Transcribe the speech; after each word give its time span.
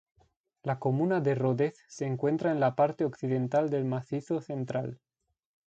La 0.63 0.79
comuna 0.79 1.21
de 1.21 1.35
Rodez 1.35 1.85
se 1.87 2.07
encuentra 2.07 2.51
en 2.51 2.59
la 2.59 2.75
parte 2.75 3.05
occidental 3.05 3.69
del 3.69 3.85
Macizo 3.85 4.41
Central. 4.41 4.99